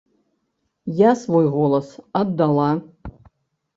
[1.01, 2.69] Я свой голас аддала.